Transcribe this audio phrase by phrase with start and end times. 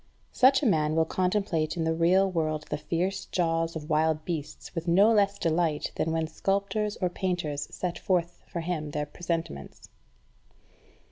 [0.31, 4.73] Such a man will contemplate in the real world the fierce jaws of wild beasts
[4.73, 9.89] with no less delight than when sculptors or painters set forth for him their presentments.